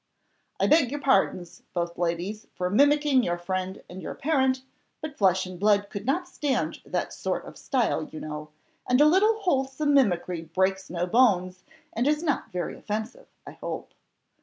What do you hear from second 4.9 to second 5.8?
but flesh and